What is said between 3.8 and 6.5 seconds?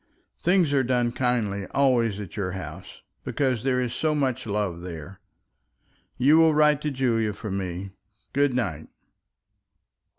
so much love there. You